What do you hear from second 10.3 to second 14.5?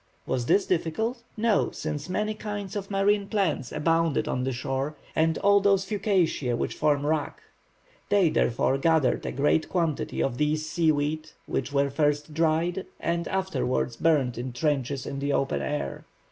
these seaweed, which were first dried, and, afterwards, burnt